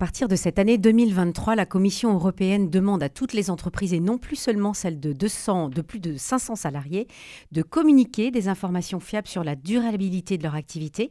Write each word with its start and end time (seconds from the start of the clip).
partir 0.00 0.28
de 0.28 0.34
cette 0.34 0.58
année 0.58 0.78
2023, 0.78 1.54
la 1.56 1.66
Commission 1.66 2.14
européenne 2.14 2.70
demande 2.70 3.02
à 3.02 3.10
toutes 3.10 3.34
les 3.34 3.50
entreprises, 3.50 3.92
et 3.92 4.00
non 4.00 4.16
plus 4.16 4.34
seulement 4.34 4.72
celles 4.72 4.98
de, 4.98 5.12
200, 5.12 5.68
de 5.68 5.82
plus 5.82 6.00
de 6.00 6.16
500 6.16 6.56
salariés, 6.56 7.06
de 7.52 7.60
communiquer 7.60 8.30
des 8.30 8.48
informations 8.48 8.98
fiables 8.98 9.28
sur 9.28 9.44
la 9.44 9.56
durabilité 9.56 10.38
de 10.38 10.42
leur 10.42 10.54
activité. 10.54 11.10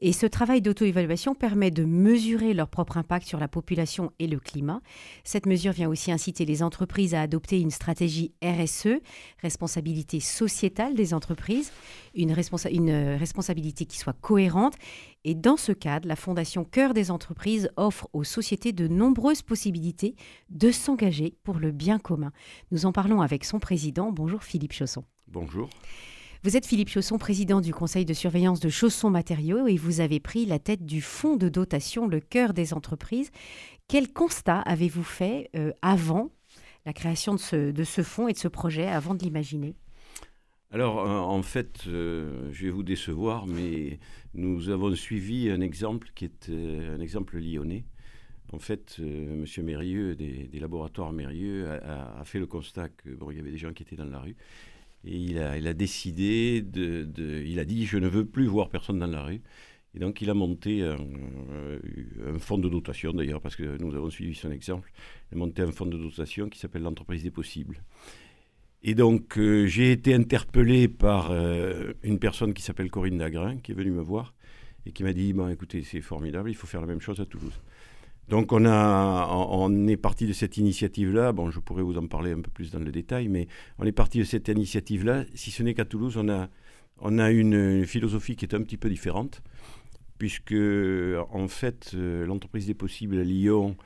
Et 0.00 0.12
ce 0.12 0.26
travail 0.26 0.62
d'auto-évaluation 0.62 1.36
permet 1.36 1.70
de 1.70 1.84
mesurer 1.84 2.54
leur 2.54 2.66
propre 2.66 2.96
impact 2.96 3.24
sur 3.24 3.38
la 3.38 3.46
population 3.46 4.10
et 4.18 4.26
le 4.26 4.40
climat. 4.40 4.80
Cette 5.22 5.46
mesure 5.46 5.70
vient 5.70 5.88
aussi 5.88 6.10
inciter 6.10 6.44
les 6.44 6.64
entreprises 6.64 7.14
à 7.14 7.20
adopter 7.20 7.60
une 7.60 7.70
stratégie 7.70 8.32
RSE, 8.42 8.98
responsabilité 9.42 10.18
sociétale 10.18 10.94
des 10.94 11.14
entreprises, 11.14 11.70
une, 12.16 12.34
une 12.72 13.14
responsabilité 13.14 13.84
qui 13.84 13.96
soit 13.96 14.16
cohérente 14.20 14.74
et 15.24 15.34
dans 15.34 15.56
ce 15.56 15.72
cadre, 15.72 16.06
la 16.06 16.16
Fondation 16.16 16.64
Cœur 16.64 16.94
des 16.94 17.10
entreprises 17.10 17.70
offre 17.76 18.08
aux 18.12 18.24
sociétés 18.24 18.72
de 18.72 18.88
nombreuses 18.88 19.42
possibilités 19.42 20.14
de 20.50 20.70
s'engager 20.70 21.34
pour 21.42 21.58
le 21.58 21.72
bien 21.72 21.98
commun. 21.98 22.32
Nous 22.70 22.86
en 22.86 22.92
parlons 22.92 23.22
avec 23.22 23.44
son 23.44 23.58
président. 23.58 24.12
Bonjour 24.12 24.42
Philippe 24.42 24.72
Chausson. 24.72 25.04
Bonjour. 25.26 25.70
Vous 26.42 26.58
êtes 26.58 26.66
Philippe 26.66 26.90
Chausson, 26.90 27.16
président 27.16 27.62
du 27.62 27.72
conseil 27.72 28.04
de 28.04 28.12
surveillance 28.12 28.60
de 28.60 28.68
Chausson 28.68 29.08
Matériaux 29.08 29.66
et 29.66 29.78
vous 29.78 30.00
avez 30.00 30.20
pris 30.20 30.44
la 30.44 30.58
tête 30.58 30.84
du 30.84 31.00
fonds 31.00 31.36
de 31.36 31.48
dotation 31.48 32.06
Le 32.06 32.20
Cœur 32.20 32.52
des 32.52 32.74
entreprises. 32.74 33.30
Quel 33.88 34.12
constat 34.12 34.60
avez-vous 34.60 35.04
fait 35.04 35.48
euh, 35.56 35.72
avant 35.80 36.30
la 36.84 36.92
création 36.92 37.32
de 37.32 37.40
ce, 37.40 37.70
de 37.70 37.84
ce 37.84 38.02
fonds 38.02 38.28
et 38.28 38.34
de 38.34 38.38
ce 38.38 38.48
projet, 38.48 38.86
avant 38.86 39.14
de 39.14 39.24
l'imaginer? 39.24 39.74
Alors, 40.74 41.06
euh, 41.06 41.20
en 41.20 41.42
fait, 41.44 41.84
euh, 41.86 42.50
je 42.50 42.64
vais 42.64 42.70
vous 42.72 42.82
décevoir, 42.82 43.46
mais 43.46 44.00
nous 44.34 44.70
avons 44.70 44.92
suivi 44.96 45.48
un 45.48 45.60
exemple 45.60 46.08
qui 46.16 46.24
est 46.24 46.48
euh, 46.50 46.96
un 46.96 47.00
exemple 47.00 47.38
lyonnais. 47.38 47.84
En 48.52 48.58
fait, 48.58 48.96
M. 48.98 49.44
Mérieux, 49.62 50.16
des, 50.16 50.48
laboratoires 50.58 51.12
Mérieux, 51.12 51.70
a, 51.70 52.24
fait 52.24 52.40
le 52.40 52.48
constat 52.48 52.88
qu'il 52.88 53.14
bon, 53.14 53.30
y 53.30 53.38
avait 53.38 53.52
des 53.52 53.58
gens 53.58 53.72
qui 53.72 53.84
étaient 53.84 53.94
dans 53.94 54.04
la 54.04 54.18
rue. 54.18 54.34
Et 55.04 55.16
il 55.16 55.38
a, 55.38 55.74
décidé, 55.74 56.64
il 57.46 57.58
a 57.60 57.64
dit, 57.64 57.86
je 57.86 57.98
ne 57.98 58.08
veux 58.08 58.24
plus 58.24 58.46
voir 58.46 58.68
personne 58.68 58.98
dans 58.98 59.06
la 59.06 59.22
rue. 59.22 59.42
Et 59.94 60.00
donc, 60.00 60.22
il 60.22 60.30
a 60.30 60.34
monté 60.34 60.82
un, 60.82 60.96
un 62.26 62.38
fonds 62.40 62.58
de 62.58 62.68
dotation, 62.68 63.12
d'ailleurs, 63.12 63.40
parce 63.40 63.54
que 63.54 63.80
nous 63.80 63.94
avons 63.94 64.10
suivi 64.10 64.34
son 64.34 64.50
exemple. 64.50 64.92
Il 65.30 65.36
a 65.36 65.38
monté 65.38 65.62
un 65.62 65.70
fonds 65.70 65.86
de 65.86 65.96
dotation 65.96 66.48
qui 66.48 66.58
s'appelle 66.58 66.82
l'entreprise 66.82 67.22
des 67.22 67.30
possibles. 67.30 67.80
Et 68.86 68.94
donc, 68.94 69.38
euh, 69.38 69.66
j'ai 69.66 69.92
été 69.92 70.12
interpellé 70.12 70.88
par 70.88 71.30
euh, 71.30 71.94
une 72.02 72.18
personne 72.18 72.52
qui 72.52 72.60
s'appelle 72.60 72.90
Corinne 72.90 73.16
Dagrin, 73.16 73.56
qui 73.56 73.72
est 73.72 73.74
venue 73.74 73.90
me 73.90 74.02
voir 74.02 74.34
et 74.84 74.92
qui 74.92 75.02
m'a 75.02 75.14
dit 75.14 75.32
bon, 75.32 75.48
écoutez, 75.48 75.82
c'est 75.82 76.02
formidable, 76.02 76.50
il 76.50 76.54
faut 76.54 76.66
faire 76.66 76.82
la 76.82 76.86
même 76.86 77.00
chose 77.00 77.18
à 77.18 77.24
Toulouse. 77.24 77.58
Donc, 78.28 78.52
on, 78.52 78.66
a, 78.66 79.26
on 79.30 79.86
est 79.86 79.96
parti 79.96 80.26
de 80.26 80.34
cette 80.34 80.58
initiative-là. 80.58 81.32
Bon, 81.32 81.50
je 81.50 81.60
pourrais 81.60 81.82
vous 81.82 81.96
en 81.96 82.06
parler 82.06 82.32
un 82.32 82.42
peu 82.42 82.50
plus 82.50 82.70
dans 82.70 82.78
le 82.78 82.92
détail, 82.92 83.28
mais 83.28 83.48
on 83.78 83.86
est 83.86 83.92
parti 83.92 84.18
de 84.18 84.24
cette 84.24 84.48
initiative-là. 84.48 85.24
Si 85.34 85.50
ce 85.50 85.62
n'est 85.62 85.72
qu'à 85.72 85.86
Toulouse, 85.86 86.18
on 86.18 86.28
a, 86.28 86.50
on 86.98 87.18
a 87.18 87.30
une, 87.30 87.86
philosophie 87.86 88.36
qui 88.36 88.44
est 88.44 88.54
un 88.54 88.62
petit 88.62 88.76
peu 88.76 88.90
différente, 88.90 89.42
puisque, 90.18 90.54
en 91.30 91.48
fait, 91.48 91.92
euh, 91.94 92.26
l'entreprise 92.26 92.66
des 92.66 92.74
possibles 92.74 93.18
à 93.18 93.24
Lyon 93.24 93.76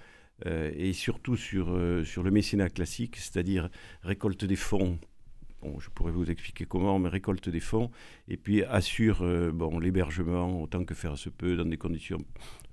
et 0.47 0.92
surtout 0.92 1.36
sur, 1.36 1.70
euh, 1.70 2.05
sur 2.05 2.22
le 2.22 2.31
mécénat 2.31 2.69
classique, 2.70 3.17
c'est-à-dire 3.17 3.69
récolte 4.03 4.44
des 4.44 4.56
fonds. 4.56 4.98
Bon, 5.62 5.81
je 5.81 5.91
pourrais 5.91 6.12
vous 6.12 6.31
expliquer 6.31 6.67
comment, 6.67 7.00
mais 7.00 7.08
récolte 7.08 7.48
des 7.48 7.58
fonds 7.58 7.91
et 8.28 8.36
puis 8.36 8.62
assure 8.62 9.22
euh, 9.22 9.50
bon, 9.50 9.81
l'hébergement 9.81 10.62
autant 10.62 10.84
que 10.84 10.94
faire 10.94 11.19
se 11.19 11.28
peut 11.28 11.56
dans 11.56 11.64
des 11.64 11.77
conditions 11.77 12.19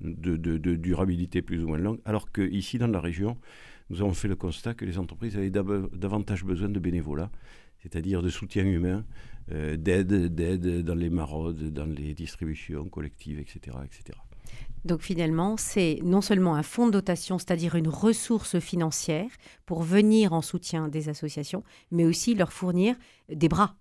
de 0.02 0.76
durabilité 0.76 1.42
plus 1.42 1.64
ou 1.64 1.68
moins 1.68 1.80
longues. 1.80 2.00
Alors 2.06 2.32
qu'ici, 2.32 2.78
dans 2.78 2.88
la 2.88 3.02
région, 3.02 3.38
nous 3.90 4.02
avons 4.02 4.14
fait 4.14 4.28
le 4.28 4.36
constat 4.36 4.76
que 4.76 4.86
les 4.86 5.00
entreprises 5.00 5.36
avaient 5.36 5.50
davantage 5.50 6.44
besoin 6.44 6.70
de 6.70 6.80
bénévolat, 6.80 7.32
c'est-à-dire 7.82 8.22
de 8.22 8.30
soutien 8.30 8.66
humain, 8.66 9.04
d'aide, 9.48 10.34
d'aide 10.34 10.84
dans 10.84 10.96
les 10.96 11.10
maraudes, 11.10 11.72
dans 11.72 11.86
les 11.86 12.14
distributions 12.14 12.88
collectives, 12.90 13.40
etc. 13.40 13.78
etc. 13.84 14.18
Donc 14.86 15.02
finalement, 15.02 15.58
c'est 15.58 16.00
non 16.04 16.22
seulement 16.22 16.56
un 16.56 16.62
fonds 16.62 16.86
de 16.86 16.92
dotation, 16.92 17.40
c'est-à-dire 17.40 17.76
une 17.76 17.88
ressource 17.88 18.60
financière 18.60 19.30
pour 19.66 19.82
venir 19.82 20.32
en 20.34 20.42
soutien 20.42 20.88
des 20.88 21.10
associations, 21.10 21.64
mais 21.92 22.06
aussi 22.06 22.36
leur 22.36 22.54
fournir 22.54 22.96
des 23.28 23.50
bras. 23.50 23.76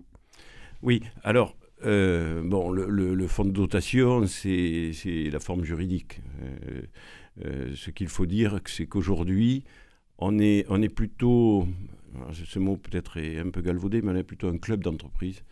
Oui, 0.83 1.03
alors, 1.23 1.55
euh, 1.85 2.43
bon, 2.43 2.71
le, 2.71 3.27
fonds 3.27 3.45
de 3.45 3.51
dotation, 3.51 4.27
c'est 4.27 4.93
la 5.31 5.41
forme 5.41 5.65
juridique. 5.65 6.21
Euh, 6.43 6.83
euh, 7.45 7.73
ce 7.75 7.91
qu'il 7.91 8.09
faut 8.09 8.27
dire, 8.27 8.61
c'est 8.65 8.87
qu'aujourd'hui, 8.87 9.65
on 10.17 10.39
est, 10.39 10.65
on 10.71 10.81
est 10.81 10.89
plutôt, 10.89 11.69
ce 12.33 12.59
mot 12.59 12.79
peut-être 12.79 13.19
est 13.19 13.39
un 13.39 13.51
peu 13.51 13.61
galvaudé, 13.61 14.01
mais 14.01 14.13
on 14.13 14.17
est 14.17 14.25
plutôt 14.25 14.49
un 14.49 14.57
club 14.57 14.83
d'entreprise. 14.83 15.43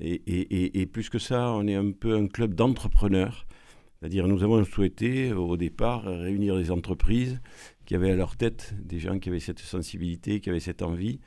et, 0.00 0.86
plus 0.92 1.08
que 1.08 1.18
ça, 1.18 1.52
on 1.52 1.66
est 1.66 1.74
un 1.74 1.92
peu 1.92 2.16
un 2.16 2.26
club 2.26 2.54
d'entrepreneurs 2.54 3.46
c'est-à-dire, 4.00 4.26
nous 4.28 4.42
avons 4.42 4.64
souhaité, 4.64 5.34
au 5.34 5.58
départ, 5.58 6.04
réunir 6.04 6.56
des 6.56 6.70
entreprises 6.70 7.38
qui 7.84 7.94
avaient 7.94 8.12
à 8.12 8.16
leur 8.16 8.34
tête 8.34 8.74
des 8.82 8.98
gens 8.98 9.18
qui 9.18 9.28
avaient 9.28 9.40
cette 9.40 9.58
sensibilité, 9.58 10.40
qui 10.40 10.48
avaient 10.48 10.58
cette 10.58 10.80
envie. 10.80 11.20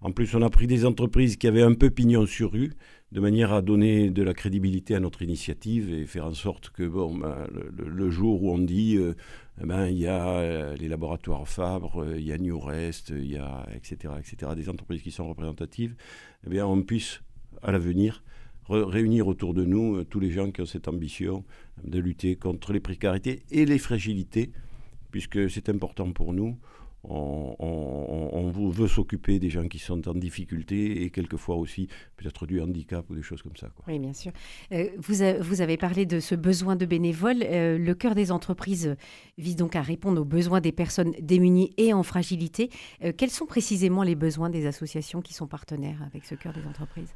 En 0.00 0.10
plus, 0.10 0.34
on 0.34 0.42
a 0.42 0.50
pris 0.50 0.66
des 0.66 0.84
entreprises 0.84 1.36
qui 1.36 1.46
avaient 1.46 1.62
un 1.62 1.74
peu 1.74 1.88
pignon 1.88 2.26
sur 2.26 2.50
rue, 2.50 2.72
de 3.12 3.20
manière 3.20 3.52
à 3.52 3.62
donner 3.62 4.10
de 4.10 4.24
la 4.24 4.34
crédibilité 4.34 4.96
à 4.96 5.00
notre 5.00 5.22
initiative 5.22 5.92
et 5.94 6.04
faire 6.04 6.26
en 6.26 6.34
sorte 6.34 6.70
que, 6.70 6.82
bon, 6.82 7.16
ben, 7.16 7.46
le, 7.76 8.10
jour 8.10 8.42
où 8.42 8.50
on 8.50 8.58
dit, 8.58 8.96
euh, 8.96 9.14
ben, 9.62 9.86
il 9.86 9.98
y 9.98 10.08
a 10.08 10.28
euh, 10.30 10.76
les 10.76 10.88
laboratoires 10.88 11.46
Fabre, 11.46 12.02
euh, 12.02 12.18
il 12.18 12.26
y 12.26 12.32
a 12.32 12.38
New 12.38 12.58
Rest, 12.58 13.10
il 13.10 13.30
y 13.30 13.36
a, 13.36 13.68
etc., 13.72 14.14
etc., 14.18 14.50
des 14.56 14.68
entreprises 14.68 15.02
qui 15.02 15.12
sont 15.12 15.28
représentatives, 15.28 15.94
eh 16.44 16.50
bien, 16.50 16.66
on 16.66 16.82
puisse, 16.82 17.22
à 17.62 17.70
l'avenir, 17.70 18.24
réunir 18.68 19.28
autour 19.28 19.54
de 19.54 19.64
nous 19.64 19.96
euh, 19.96 20.04
tous 20.04 20.20
les 20.20 20.30
gens 20.30 20.50
qui 20.50 20.60
ont 20.60 20.66
cette 20.66 20.88
ambition 20.88 21.44
de 21.84 21.98
lutter 21.98 22.36
contre 22.36 22.72
les 22.72 22.80
précarités 22.80 23.42
et 23.50 23.64
les 23.64 23.78
fragilités, 23.78 24.50
puisque 25.10 25.50
c'est 25.50 25.68
important 25.68 26.12
pour 26.12 26.32
nous. 26.32 26.56
On, 27.08 28.70
veut 28.70 28.88
s'occuper 28.88 29.38
des 29.38 29.48
gens 29.48 29.68
qui 29.68 29.78
sont 29.78 30.08
en 30.08 30.14
difficulté 30.14 31.04
et 31.04 31.10
quelquefois 31.10 31.54
aussi 31.54 31.86
peut-être 32.16 32.46
du 32.46 32.60
handicap 32.60 33.08
ou 33.08 33.14
des 33.14 33.22
choses 33.22 33.42
comme 33.42 33.56
ça. 33.56 33.68
Oui, 33.86 34.00
bien 34.00 34.12
sûr. 34.12 34.32
Euh, 34.72 34.88
vous, 34.98 35.14
vous, 35.40 35.60
avez 35.60 35.76
parlé 35.76 36.04
de 36.04 36.18
ce 36.18 36.34
besoin 36.34 36.74
de 36.74 36.84
bénévoles. 36.84 37.44
Euh, 37.44 37.78
le 37.78 37.94
cœur 37.94 38.16
des 38.16 38.32
entreprises 38.32 38.96
vise 39.38 39.54
donc 39.54 39.76
à 39.76 39.82
répondre 39.82 40.20
aux 40.20 40.24
besoins 40.24 40.60
des 40.60 40.72
personnes 40.72 41.12
démunies 41.20 41.72
et 41.76 41.92
en 41.92 42.02
fragilité. 42.02 42.70
quels 43.16 43.30
sont 43.30 43.46
précisément 43.46 44.02
les 44.02 44.16
besoins 44.16 44.50
des 44.50 44.66
associations 44.66 45.22
qui 45.22 45.32
sont 45.32 45.46
partenaires 45.46 46.02
avec 46.02 46.24
ce 46.24 46.34
cœur 46.34 46.52
des 46.52 46.66
entreprises? 46.66 47.14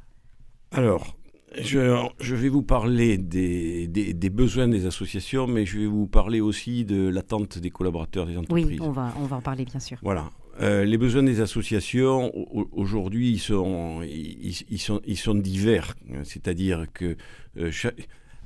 Alors, 0.71 1.17
je, 1.57 2.35
vais 2.35 2.49
vous 2.49 2.63
parler 2.63 3.17
des, 3.17 4.29
besoins 4.29 4.67
des 4.67 4.85
associations, 4.85 5.47
mais 5.47 5.65
je 5.65 5.79
vais 5.79 5.85
vous 5.87 6.07
parler 6.07 6.41
aussi 6.41 6.85
de 6.85 7.09
l'attente 7.09 7.57
des 7.57 7.71
collaborateurs 7.71 8.25
des 8.25 8.37
entreprises. 8.37 8.65
Oui, 8.65 8.79
on 8.81 8.91
va, 8.91 9.13
on 9.19 9.25
va 9.25 9.37
en 9.37 9.41
parler 9.41 9.65
bien 9.65 9.79
sûr. 9.79 9.97
Voilà. 10.01 10.29
Euh, 10.59 10.83
les 10.85 10.97
besoins 10.97 11.23
des 11.23 11.41
associations, 11.41 12.31
aujourd'hui, 12.71 13.31
ils 13.31 13.39
sont, 13.39 14.01
ils, 14.03 14.79
sont, 14.79 15.01
ils 15.05 15.17
sont 15.17 15.35
divers. 15.35 15.95
C'est-à-dire 16.23 16.85
que 16.93 17.15
euh, 17.57 17.71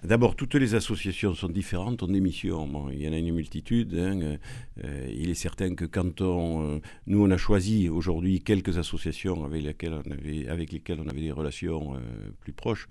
D'abord, 0.08 0.36
toutes 0.36 0.56
les 0.56 0.76
associations 0.76 1.34
sont 1.34 1.50
différentes, 1.50 2.04
ont 2.04 2.08
des 2.08 2.20
missions. 2.20 2.90
il 2.92 3.02
y 3.02 3.08
en 3.08 3.14
a 3.14 3.18
une 3.18 3.34
multitude. 3.34 3.94
Hein, 3.96 4.38
euh, 4.84 5.08
il 5.12 5.30
est 5.30 5.36
certain 5.36 5.74
que 5.74 5.86
quand 5.86 6.22
on, 6.22 6.80
nous, 7.08 7.24
on 7.24 7.32
a 7.32 7.38
choisi 7.38 7.90
aujourd'hui 7.90 8.42
quelques 8.42 8.78
associations 8.78 9.46
avec 9.46 9.64
lesquelles 9.64 9.94
on 9.94 11.08
avait, 11.08 11.22
des 11.22 11.32
relations 11.32 11.96
euh, 11.96 12.00
plus 12.40 12.54
proches. 12.54 12.88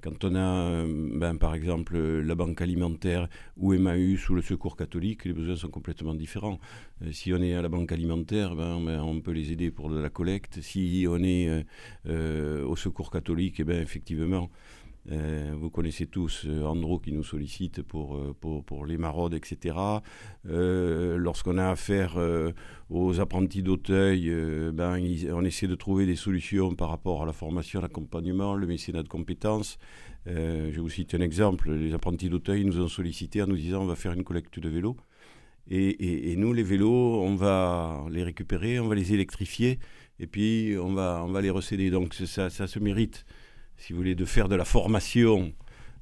Quand 0.00 0.24
on 0.24 0.34
a, 0.36 0.84
ben, 0.86 1.36
par 1.36 1.54
exemple, 1.54 1.98
la 1.98 2.34
banque 2.34 2.60
alimentaire 2.60 3.28
ou 3.56 3.74
Emmaüs 3.74 4.28
ou 4.28 4.34
le 4.34 4.42
secours 4.42 4.76
catholique, 4.76 5.24
les 5.24 5.32
besoins 5.32 5.56
sont 5.56 5.70
complètement 5.70 6.14
différents. 6.14 6.60
Euh, 7.02 7.12
si 7.12 7.32
on 7.32 7.42
est 7.42 7.54
à 7.54 7.62
la 7.62 7.68
banque 7.68 7.92
alimentaire, 7.92 8.56
ben, 8.56 8.80
ben, 8.80 9.00
on 9.00 9.20
peut 9.20 9.32
les 9.32 9.52
aider 9.52 9.70
pour 9.70 9.90
de 9.90 9.98
la 9.98 10.08
collecte. 10.08 10.60
Si 10.60 11.06
on 11.08 11.22
est 11.22 11.64
au 12.06 12.76
secours 12.76 13.10
catholique, 13.10 13.60
eh 13.60 13.64
ben, 13.64 13.80
effectivement, 13.82 14.50
euh, 15.10 15.54
vous 15.56 15.70
connaissez 15.70 16.06
tous 16.06 16.44
euh, 16.46 16.64
Andro 16.64 16.98
qui 16.98 17.12
nous 17.12 17.24
sollicite 17.24 17.82
pour, 17.82 18.16
euh, 18.16 18.34
pour, 18.38 18.84
les 18.84 18.98
maraudes, 18.98 19.34
etc. 19.34 19.76
Lorsqu'on 20.44 21.58
a 21.58 21.70
affaire 21.70 22.18
aux 22.90 23.20
apprentis 23.20 23.62
d'Auteuil, 23.62 24.30
ben, 24.72 24.98
on 25.32 25.44
essaie 25.44 25.66
de 25.66 25.74
trouver 25.74 26.06
des 26.06 26.16
solutions 26.16 26.74
par 26.74 26.90
rapport 26.90 27.22
à 27.22 27.26
la 27.26 27.32
formation, 27.32 27.80
l'accompagnement, 27.80 28.54
le 28.54 28.66
mécénat 28.66 29.02
de 29.02 29.08
compétences. 29.08 29.78
je 30.26 30.80
vous 30.80 30.88
cite 30.88 31.14
un 31.14 31.20
exemple. 31.20 31.72
Les 31.72 31.92
apprentis 31.92 32.28
d'Auteuil 32.28 32.64
nous 32.64 32.80
ont 32.80 32.88
sollicité 32.88 33.42
en 33.42 33.46
nous 33.46 33.56
disant 33.56 33.82
on 33.82 33.86
va 33.86 33.96
faire 33.96 34.12
une 34.12 34.24
collecte 34.24 34.58
de 34.58 34.68
vélos. 34.68 34.96
Et, 35.70 36.32
et, 36.32 36.36
nous, 36.36 36.54
les 36.54 36.62
vélos, 36.62 37.20
on 37.22 37.34
va 37.34 38.06
les 38.10 38.22
récupérer, 38.22 38.80
on 38.80 38.88
va 38.88 38.94
les 38.94 39.12
électrifier, 39.12 39.78
et 40.18 40.26
puis 40.26 40.76
on 40.80 40.94
va, 40.94 41.22
on 41.26 41.30
va 41.30 41.42
les 41.42 41.50
recéder. 41.50 41.90
Donc 41.90 42.14
ça, 42.14 42.48
ça 42.48 42.66
se 42.66 42.78
mérite 42.78 43.26
si 43.78 43.92
vous 43.92 43.98
voulez, 43.98 44.14
de 44.14 44.24
faire 44.24 44.48
de 44.48 44.56
la 44.56 44.64
formation 44.64 45.52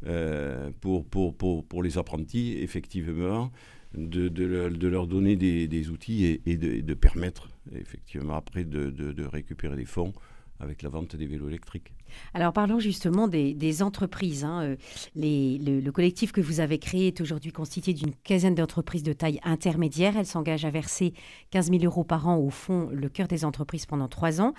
euh, 0.07 0.71
pour, 0.81 1.07
pour, 1.07 1.37
pour, 1.37 1.65
pour, 1.65 1.83
les 1.83 1.99
apprentis, 1.99 2.57
effectivement. 2.61 3.51
de, 3.95 4.89
leur 4.89 5.07
donner 5.07 5.37
des, 5.37 5.91
outils 5.91 6.41
et, 6.45 6.57
de, 6.57 6.95
permettre 6.95 7.49
effectivement 7.75 8.35
après 8.35 8.65
de, 8.65 9.25
récupérer 9.25 9.77
des 9.77 9.85
fonds 9.85 10.13
avec 10.59 10.81
la 10.81 10.89
vente 10.89 11.17
des 11.17 11.27
vélos 11.27 11.49
électriques. 11.49 11.93
Alors 12.33 12.53
parlons 12.55 12.79
justement 12.79 13.29
des, 13.29 13.83
entreprises. 13.83 14.43
Hein. 14.45 14.63
Euh, 14.63 14.77
le, 15.15 15.91
collectif 15.91 16.33
que 16.33 16.41
vous 16.41 16.61
avez 16.61 16.79
créé 16.79 17.09
est 17.09 17.21
aujourd'hui 17.21 17.53
constitué 17.53 17.93
d'une 17.93 18.15
quinzaine 18.15 18.55
d'entreprises 18.55 19.03
de 19.03 19.13
taille 19.13 19.39
intermédiaire. 19.45 20.17
Elles 20.17 20.27
s'engagent 20.27 20.65
à 20.65 20.71
verser 20.71 21.13
15 21.51 21.71
000 21.71 21.85
euros 21.85 22.05
par 22.05 22.27
an 22.27 22.39
au 22.39 22.49
fonds 22.49 22.89
Le 22.91 23.09
cœur 23.11 23.29
des 23.29 23.45
entreprises 23.45 23.85
pendant 23.85 24.09
trois 24.09 24.41
ans. 24.41 24.55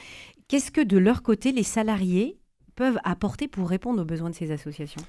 Qu'est-ce 0.48 0.72
que 0.72 0.82
de 0.82 0.98
leur 0.98 1.24
côté 1.24 1.52
les 1.52 1.64
salariés 1.64 2.38
peuvent 2.78 3.00
apporter 3.04 3.50
pour 3.50 3.68
répondre 3.68 4.02
aux 4.02 4.06
besoins 4.06 4.30
de 4.30 4.36
ces 4.36 4.52
associations 4.52 5.02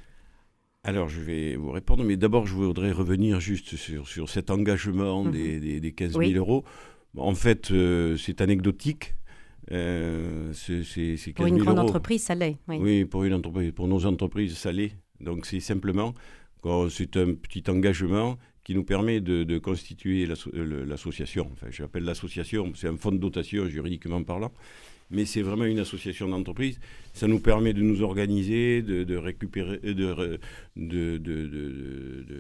alors, 0.85 1.09
je 1.09 1.21
vais 1.21 1.57
vous 1.57 1.73
répondre, 1.73 2.05
mais 2.05 2.17
d'abord, 2.17 2.47
je 2.47 2.55
voudrais 2.55 2.93
revenir 2.93 3.41
juste 3.41 3.77
sur, 3.77 4.09
sur 4.09 4.31
cet 4.31 4.49
engagement 4.49 5.25
mhm. 5.25 5.33
des, 5.33 5.81
des, 5.81 5.93
15 5.93 6.13
000 6.13 6.31
euros. 6.35 6.65
En 7.17 7.35
fait, 7.35 7.73
euh, 7.73 8.17
c'est 8.17 8.41
anecdotique. 8.41 9.17
Euh, 9.73 10.53
c'est, 10.55 11.33
pour 11.35 11.47
une 11.47 11.59
grande 11.59 11.81
entreprise, 11.81 12.23
ça 12.23 12.37
l'est. 12.37 12.57
Oui. 12.69 13.05
pour, 13.05 13.25
une 13.25 13.35
entreprise, 13.35 13.73
pour 13.73 13.89
nos 13.89 14.07
entreprises, 14.07 14.57
ça 14.57 14.71
l'est. 14.73 14.93
Donc, 15.21 15.47
c'est 15.47 15.61
simplement, 15.61 16.15
c'est 16.89 17.17
un 17.17 17.35
petit 17.35 17.65
engagement 17.69 18.39
qui 18.69 18.75
nous 18.75 18.85
permet 18.85 19.23
de, 19.23 19.57
constituer 19.57 20.27
l'association. 20.27 21.49
Enfin, 21.55 21.69
j'appelle 21.71 22.05
l'association, 22.05 22.71
c'est 22.75 22.89
un 22.89 22.99
fonds 22.99 23.13
de 23.13 23.17
dotation 23.17 23.67
juridiquement 23.67 24.23
parlant 24.23 24.53
mais 25.11 25.25
c'est 25.25 25.41
vraiment 25.41 25.65
une 25.65 25.79
association 25.79 26.29
d'entreprise. 26.29 26.79
Ça 27.15 27.27
nous 27.29 27.41
permet 27.41 27.73
de 27.73 27.81
nous 27.81 28.03
organiser, 28.03 28.83
de, 28.83 29.17
récupérer, 29.17 29.81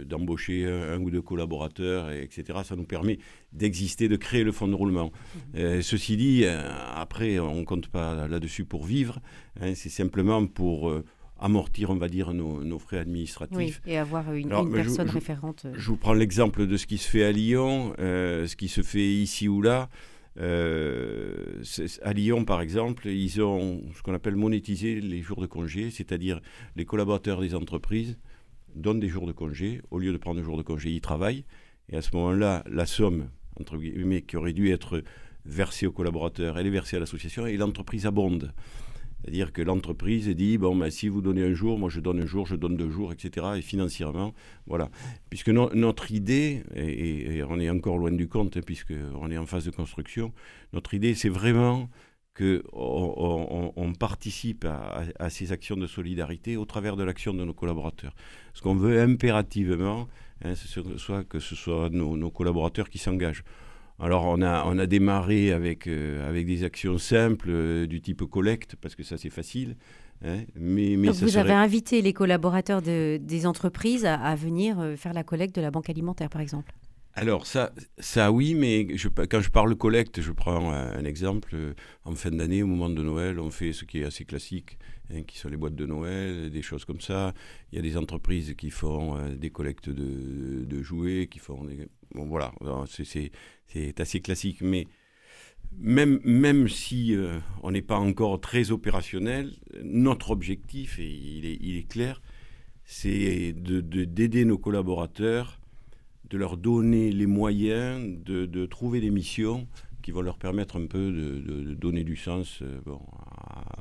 d'embaucher 0.04 0.66
un, 0.66 1.00
ou 1.00 1.10
deux 1.10 1.22
collaborateurs, 1.22 2.10
etc. 2.10 2.58
Ça 2.64 2.76
nous 2.76 2.84
permet 2.84 3.20
d'exister, 3.54 4.06
de 4.08 4.16
créer 4.16 4.44
le 4.44 4.52
fonds 4.52 4.68
de 4.68 4.74
roulement. 4.74 5.06
Mmh. 5.06 5.38
Euh, 5.56 5.80
ceci 5.80 6.18
dit, 6.18 6.42
euh, 6.44 6.70
après, 6.94 7.38
on 7.38 7.60
ne 7.60 7.64
compte 7.64 7.88
pas 7.88 8.28
là-dessus 8.28 8.66
pour 8.66 8.84
vivre. 8.84 9.18
Hein, 9.62 9.74
c'est 9.74 9.88
simplement 9.88 10.46
pour 10.46 10.90
euh, 10.90 11.06
amortir, 11.38 11.90
on 11.90 11.96
va 11.96 12.08
dire, 12.08 12.32
nos, 12.32 12.78
frais 12.78 12.98
administratifs. 12.98 13.80
Oui, 13.84 13.92
et 13.92 13.98
avoir 13.98 14.32
une, 14.32 14.48
personne 14.72 15.08
référente. 15.08 15.66
Je 15.74 15.88
vous 15.88 15.96
prends 15.96 16.14
l'exemple 16.14 16.66
de 16.66 16.76
ce 16.76 16.86
qui 16.86 16.98
se 16.98 17.08
fait 17.08 17.24
à 17.24 17.32
Lyon, 17.32 17.94
ce 17.98 18.56
qui 18.56 18.68
se 18.68 18.82
fait 18.82 19.14
ici 19.14 19.48
ou 19.48 19.62
là. 19.62 19.88
Euh, 20.40 21.62
à 22.02 22.12
Lyon, 22.12 22.44
par 22.44 22.60
exemple, 22.60 23.08
ils 23.08 23.42
ont 23.42 23.82
ce 23.94 24.02
qu'on 24.02 24.14
appelle 24.14 24.36
monétiser 24.36 25.00
les 25.00 25.20
jours 25.20 25.40
de 25.40 25.46
congé, 25.46 25.90
c'est-à-dire 25.90 26.40
les 26.76 26.84
collaborateurs 26.84 27.40
des 27.40 27.54
entreprises 27.54 28.18
donnent 28.74 29.00
des 29.00 29.08
jours 29.08 29.26
de 29.26 29.32
congé. 29.32 29.82
Au 29.90 29.98
lieu 29.98 30.12
de 30.12 30.18
prendre 30.18 30.38
des 30.38 30.44
jours 30.44 30.56
de 30.56 30.62
congé, 30.62 30.90
ils 30.90 31.00
travaillent. 31.00 31.44
Et 31.90 31.96
à 31.96 32.02
ce 32.02 32.14
moment-là, 32.14 32.62
la 32.70 32.86
somme, 32.86 33.30
entre 33.58 33.76
guillemets, 33.78 34.22
qui 34.22 34.36
aurait 34.36 34.52
dû 34.52 34.70
être 34.70 35.02
versée 35.44 35.86
aux 35.86 35.92
collaborateurs, 35.92 36.58
elle 36.58 36.66
est 36.66 36.70
versée 36.70 36.96
à 36.96 37.00
l'association 37.00 37.46
et 37.46 37.56
l'entreprise 37.56 38.06
abonde. 38.06 38.52
C'est-à-dire 39.22 39.52
que 39.52 39.62
l'entreprise 39.62 40.28
dit, 40.28 40.58
bon, 40.58 40.76
ben, 40.76 40.90
si 40.90 41.08
vous 41.08 41.20
donnez 41.20 41.42
un 41.42 41.52
jour, 41.52 41.78
moi 41.78 41.90
je 41.90 42.00
donne 42.00 42.20
un 42.20 42.26
jour, 42.26 42.46
je 42.46 42.56
donne 42.56 42.76
deux 42.76 42.90
jours, 42.90 43.12
etc. 43.12 43.46
Et 43.56 43.62
financièrement, 43.62 44.32
voilà. 44.66 44.90
Puisque 45.28 45.48
notre 45.48 46.12
idée, 46.12 46.62
et, 46.74 47.42
on 47.48 47.58
est 47.58 47.68
encore 47.68 47.98
loin 47.98 48.12
du 48.12 48.28
compte, 48.28 48.56
hein, 48.56 48.60
puisqu'on 48.64 49.30
est 49.30 49.38
en 49.38 49.46
phase 49.46 49.64
de 49.64 49.70
construction, 49.70 50.32
notre 50.72 50.94
idée, 50.94 51.14
c'est 51.14 51.28
vraiment 51.28 51.90
qu'on 52.36 52.62
on, 53.76 53.92
participe 53.94 54.64
à, 54.64 55.30
ces 55.30 55.50
actions 55.50 55.76
de 55.76 55.88
solidarité 55.88 56.56
au 56.56 56.64
travers 56.64 56.96
de 56.96 57.02
l'action 57.02 57.34
de 57.34 57.44
nos 57.44 57.54
collaborateurs. 57.54 58.14
Ce 58.54 58.62
qu'on 58.62 58.76
veut 58.76 59.00
impérativement, 59.00 60.06
hein, 60.44 60.54
soit 60.54 61.24
que 61.24 61.40
ce 61.40 61.56
soit 61.56 61.90
nos 61.90 62.30
collaborateurs 62.30 62.88
qui 62.88 62.98
s'engagent. 62.98 63.42
Alors 64.00 64.24
on 64.26 64.40
a, 64.42 64.64
on 64.66 64.78
a 64.78 64.86
démarré 64.86 65.52
avec, 65.52 65.88
euh, 65.88 66.28
avec 66.28 66.46
des 66.46 66.62
actions 66.62 66.98
simples 66.98 67.50
euh, 67.50 67.86
du 67.86 68.00
type 68.00 68.24
collecte, 68.24 68.76
parce 68.76 68.94
que 68.94 69.02
ça 69.02 69.16
c'est 69.18 69.30
facile. 69.30 69.76
Hein, 70.24 70.42
mais, 70.54 70.96
mais 70.96 71.10
vous 71.10 71.36
avez 71.36 71.52
invité 71.52 72.00
les 72.02 72.12
collaborateurs 72.12 72.82
de, 72.82 73.18
des 73.20 73.46
entreprises 73.46 74.04
à, 74.04 74.34
venir 74.34 74.78
euh, 74.78 74.96
faire 74.96 75.12
la 75.12 75.24
collecte 75.24 75.54
de 75.54 75.60
la 75.60 75.70
banque 75.70 75.90
alimentaire, 75.90 76.28
par 76.28 76.40
exemple 76.40 76.72
alors 77.14 77.48
ça, 77.48 77.72
ça 77.98 78.30
oui, 78.30 78.54
mais 78.54 78.96
je, 78.96 79.08
quand 79.08 79.40
je 79.40 79.50
parle 79.50 79.74
collecte, 79.74 80.20
je 80.20 80.30
prends 80.30 80.70
un, 80.70 81.04
exemple. 81.04 81.56
En 82.04 82.14
fin 82.14 82.30
d'année, 82.30 82.62
au 82.62 82.68
moment 82.68 82.88
de 82.88 83.02
Noël, 83.02 83.40
on 83.40 83.50
fait 83.50 83.72
ce 83.72 83.84
qui 83.84 84.02
est 84.02 84.04
assez 84.04 84.24
classique, 84.24 84.78
hein, 85.12 85.22
qui 85.26 85.36
sont 85.36 85.48
les 85.48 85.56
boîtes 85.56 85.74
de 85.74 85.84
Noël, 85.84 86.48
des 86.48 86.62
choses 86.62 86.84
comme 86.84 87.00
ça. 87.00 87.34
Il 87.72 87.76
y 87.76 87.78
a 87.80 87.82
des 87.82 87.96
entreprises 87.96 88.54
qui 88.56 88.70
font 88.70 89.18
des 89.34 89.50
collectes 89.50 89.88
de, 89.88 90.64
de, 90.64 90.82
jouets, 90.84 91.26
qui 91.28 91.40
font 91.40 91.64
des, 91.64 91.88
bon 92.14 92.26
voilà, 92.26 92.52
c'est 92.86 93.30
c'est 93.66 94.00
assez 94.00 94.20
classique, 94.20 94.60
mais 94.62 94.86
même, 95.76 96.68
si 96.68 97.14
euh, 97.14 97.38
on 97.62 97.70
n'est 97.70 97.82
pas 97.82 97.98
encore 97.98 98.40
très 98.40 98.70
opérationnel, 98.70 99.52
notre 99.82 100.30
objectif, 100.30 100.98
et 100.98 101.08
il 101.08 101.76
est, 101.76 101.88
clair, 101.88 102.22
c'est 102.84 103.52
d'aider 103.52 104.44
de, 104.44 104.44
nos 104.44 104.58
collaborateurs, 104.58 105.60
de 106.30 106.38
leur 106.38 106.56
donner 106.56 107.12
les 107.12 107.26
moyens 107.26 108.22
de, 108.24 108.46
de 108.46 108.66
trouver 108.66 109.00
des 109.00 109.10
missions 109.10 109.66
qui 110.02 110.10
vont 110.10 110.20
leur 110.22 110.38
permettre 110.38 110.78
un 110.78 110.86
peu 110.86 111.12
de, 111.12 111.74
donner 111.74 112.04
du 112.04 112.16
sens 112.16 112.60
euh, 112.62 112.80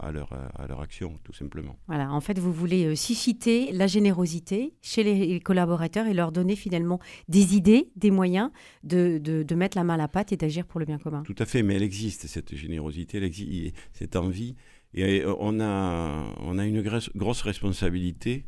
à, 0.01 0.11
leur, 0.11 0.31
à 0.33 0.67
leur 0.67 0.81
action, 0.81 1.17
tout 1.23 1.33
simplement. 1.33 1.77
Voilà, 1.87 2.11
en 2.11 2.21
fait, 2.21 2.39
vous 2.39 2.53
voulez 2.53 2.85
euh, 2.85 2.95
susciter 2.95 3.71
la 3.71 3.87
générosité 3.87 4.73
chez 4.81 5.03
les 5.03 5.39
collaborateurs 5.39 6.07
et 6.07 6.13
leur 6.13 6.31
donner 6.31 6.55
finalement 6.55 6.99
des 7.27 7.55
idées, 7.55 7.89
des 7.95 8.11
moyens 8.11 8.51
de, 8.83 9.17
de, 9.17 9.55
mettre 9.55 9.77
la 9.77 9.83
main 9.83 9.95
à 9.95 9.97
la 9.97 10.07
pâte 10.07 10.31
et 10.31 10.37
d'agir 10.37 10.65
pour 10.65 10.79
le 10.79 10.85
bien 10.85 10.97
commun. 10.97 11.23
Tout 11.23 11.35
à 11.39 11.45
fait, 11.45 11.63
mais 11.63 11.75
elle 11.75 11.83
existe, 11.83 12.27
cette 12.27 12.55
générosité, 12.55 13.17
elle 13.17 13.23
existe, 13.23 13.75
cette 13.93 14.15
envie. 14.15 14.55
Et 14.93 15.23
on 15.39 15.59
a, 15.59 16.33
on 16.41 16.57
a 16.57 16.65
une 16.65 16.81
grosse, 16.81 17.41
responsabilité 17.41 18.45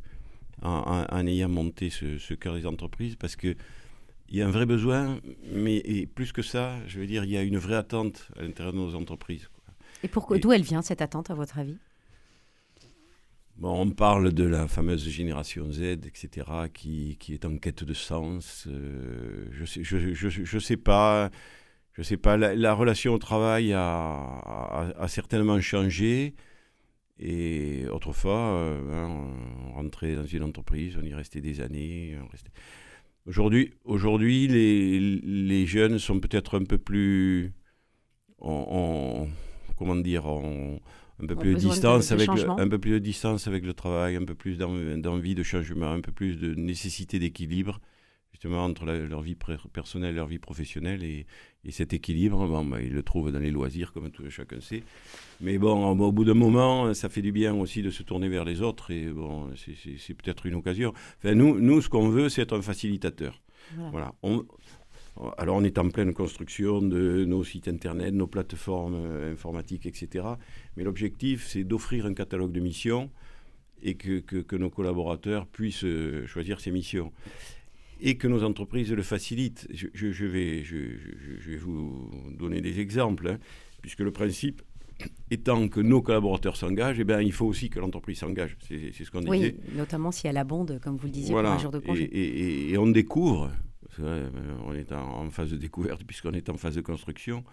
en, 0.61 1.05
en, 1.09 1.27
ayant 1.27 1.49
monté 1.49 1.89
ce, 1.89 2.17
ce 2.17 2.33
cœur 2.33 2.55
des 2.55 2.65
entreprises 2.65 3.15
parce 3.15 3.35
que 3.35 3.55
il 4.31 4.37
y 4.37 4.41
a 4.41 4.47
un 4.47 4.51
vrai 4.51 4.65
besoin, 4.65 5.19
mais 5.51 6.07
plus 6.13 6.31
que 6.31 6.43
ça, 6.43 6.75
je 6.87 6.99
veux 6.99 7.07
dire, 7.07 7.23
il 7.23 7.31
y 7.31 7.37
a 7.37 7.41
une 7.41 7.57
vraie 7.57 7.75
attente 7.75 8.27
à 8.37 8.43
l'intérieur 8.43 8.73
de 8.73 8.77
nos 8.77 8.95
entreprises. 8.95 9.49
Et 10.03 10.07
pourquoi, 10.07 10.37
d'où 10.39 10.51
elle 10.51 10.61
vient 10.61 10.81
cette 10.81 11.01
attente, 11.01 11.29
à 11.29 11.33
votre 11.33 11.59
avis? 11.59 11.77
Bon, 13.57 13.81
on 13.81 13.89
parle 13.89 14.31
de 14.31 14.45
la 14.45 14.69
fameuse 14.69 15.07
génération 15.09 15.69
Z, 15.69 15.81
etc., 16.05 16.47
qui, 16.73 17.17
qui 17.19 17.33
est 17.33 17.43
en 17.43 17.57
quête 17.57 17.83
de 17.83 17.93
sens. 17.93 18.67
Euh, 18.67 19.47
je 19.51 19.65
sais, 19.65 19.83
je, 19.83 20.13
je, 20.13 20.29
je, 20.29 20.59
sais 20.59 20.77
pas. 20.77 21.29
Je 21.93 22.01
sais 22.01 22.15
pas. 22.15 22.37
La, 22.37 22.73
relation 22.73 23.13
au 23.13 23.18
travail 23.18 23.73
a, 23.73 24.94
a, 24.97 25.07
certainement 25.09 25.59
changé. 25.59 26.35
Et 27.19 27.85
autrefois, 27.91 28.53
euh, 28.53 28.94
hein, 28.94 29.33
on 29.68 29.73
rentrait 29.73 30.15
dans 30.15 30.25
une 30.25 30.44
entreprise, 30.44 30.95
on 30.97 31.03
y 31.03 31.13
restait 31.13 31.41
des 31.41 31.59
années. 31.59 32.18
On 32.23 32.27
restait... 32.27 32.51
Aujourd'hui, 33.25 33.73
aujourd'hui 33.83 34.47
les, 34.47 34.99
les, 34.99 35.65
jeunes 35.68 35.99
sont 35.99 36.19
peut-être 36.21 36.57
un 36.57 36.63
peu 36.63 36.77
plus. 36.77 37.51
En, 38.39 39.27
comment 39.80 39.95
dire 39.95 40.28
un 40.28 41.26
peu 41.26 41.36
plus 41.36 41.56
de 41.56 41.59
distance 41.59 42.12
avec 42.12 42.28
le, 42.28 42.50
un 42.50 42.68
peu 42.68 42.78
plus 42.78 42.92
de 42.92 43.00
distance 43.00 43.48
avec 43.48 43.66
le 43.66 43.74
travail, 43.74 44.16
un 44.16 44.26
peu 44.26 44.36
plus 44.36 44.57
d'envie 44.57 45.36
de 45.36 45.44
changement, 45.44 45.92
un 45.92 46.02
peu 46.02 46.12
plus 46.12 46.36
de 46.36 46.54
nécessité 46.54 47.18
d'équilibre 47.18 47.80
justement 48.31 48.64
entre 48.64 48.86
leur 48.86 49.21
vie 49.21 49.36
personnelle 49.74 50.12
et 50.12 50.16
leur 50.16 50.28
vie 50.28 50.40
professionnelle. 50.40 51.04
Et, 51.04 51.26
cet 51.71 51.94
équilibre, 51.94 52.48
bon, 52.48 52.64
bah, 52.64 52.81
ils 52.81 52.94
le 52.94 53.04
trouvent 53.04 53.31
dans 53.31 53.40
les 53.40 53.52
loisirs, 53.52 53.92
comme 53.92 54.09
tout, 54.12 54.30
chacun 54.30 54.62
sait. 54.62 54.83
Mais 55.42 55.57
bon, 55.57 55.90
au 55.90 56.12
bout 56.12 56.24
d'un 56.24 56.33
moment, 56.33 56.94
ça 56.94 57.09
fait 57.09 57.21
du 57.21 57.33
bien 57.33 57.54
aussi 57.54 57.81
de 57.81 57.90
se 57.90 58.02
tourner 58.02 58.30
vers 58.30 58.45
les 58.45 58.62
autres. 58.62 58.92
Et 58.92 59.07
bon, 59.07 59.50
c'est 59.56 60.14
peut-être 60.14 60.45
une 60.45 60.56
occasion. 60.56 60.94
Enfin, 61.18 61.36
nous, 61.36 61.59
nous 61.59 61.81
ce 61.81 61.90
qu'on 61.90 62.07
veut, 62.07 62.30
c'est 62.30 62.44
être 62.44 62.57
un 62.57 62.62
facilitateur. 62.62 63.42
Voilà. 63.92 64.14
Alors, 65.38 65.57
on 65.57 65.64
est 65.64 65.78
en 65.78 65.90
pleine 65.90 66.14
construction 66.14 66.81
de 66.81 67.26
nos 67.26 67.44
sites 67.44 67.68
internet, 67.68 68.14
nos 68.14 68.28
plateformes 68.28 68.95
euh, 68.95 69.33
informatiques, 69.33 69.85
etc. 69.85 70.26
Mais 70.78 70.83
l'objectif, 70.83 71.45
c'est 71.47 71.64
d'offrir 71.64 72.06
un 72.06 72.14
catalogue 72.14 72.52
de 72.52 72.61
missions 72.61 73.09
et 73.81 73.95
que, 73.95 74.19
que, 74.19 74.38
que, 74.38 74.56
nos 74.56 74.69
collaborateurs 74.69 75.45
puissent 75.47 75.83
euh, 75.83 76.26
choisir 76.26 76.59
ces 76.59 76.71
missions 76.71 77.11
et 78.02 78.16
que 78.16 78.28
nos 78.28 78.44
entreprises 78.44 78.92
le 78.92 79.04
facilitent. 79.04 79.68
Je, 79.73 80.26
vais, 80.26 80.64
je, 80.64 80.78
vais, 81.49 81.57
vous 81.57 82.09
donner 82.38 82.61
des 82.61 82.80
exemples, 82.80 83.28
hein, 83.28 83.40
puisque 83.81 83.99
le 83.99 84.11
principe 84.11 84.61
étant 85.31 85.68
que 85.68 85.80
nos 85.80 86.02
collaborateurs 86.02 86.57
s'engagent, 86.57 86.99
eh 86.99 87.04
bien, 87.04 87.21
il 87.21 87.31
faut 87.31 87.45
aussi 87.45 87.69
que 87.69 87.80
l'entreprise 87.80 88.19
s'engage. 88.19 88.57
C'est 88.68 88.92
ce 88.92 89.11
qu'on 89.11 89.19
disait. 89.21 89.30
Oui, 89.31 89.56
notamment 89.76 90.11
si 90.11 90.28
elle 90.28 90.38
abonde, 90.38 90.80
comme 90.81 90.97
vous 90.97 91.07
le 91.07 91.14
disiez, 91.14 91.33
pour 91.33 91.45
un 91.45 91.57
jour 91.57 91.71
de 91.71 91.80
congé. 91.80 92.04
Et, 92.04 92.71
et, 92.71 92.78
on 92.78 92.88
découvre, 92.88 93.52
on 93.99 94.73
est 94.73 94.91
en, 94.91 95.29
phase 95.29 95.51
de 95.51 95.57
découverte 95.57 96.03
puisqu'on 96.03 96.33
est 96.33 96.49
en 96.49 96.57
phase 96.57 96.75
de 96.75 96.81
construction, 96.81 97.43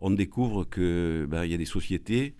on 0.00 0.10
découvre 0.10 0.64
qu'il 0.64 1.26
ben, 1.28 1.44
y 1.44 1.54
a 1.54 1.56
des 1.56 1.64
sociétés 1.64 2.34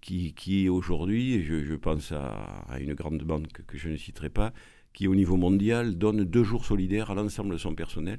qui, 0.00 0.68
aujourd'hui, 0.68 1.42
je, 1.42 1.74
pense 1.74 2.12
à, 2.12 2.78
une 2.80 2.94
grande 2.94 3.22
banque 3.22 3.64
que 3.66 3.78
je 3.78 3.88
ne 3.88 3.96
citerai 3.96 4.28
pas, 4.28 4.52
qui, 4.92 5.08
au 5.08 5.14
niveau 5.14 5.36
mondial, 5.36 5.96
donne 5.96 6.24
deux 6.24 6.44
jours 6.44 6.64
solidaires 6.64 7.10
à 7.10 7.14
l'ensemble 7.14 7.52
de 7.52 7.58
son 7.58 7.74
personnel. 7.74 8.18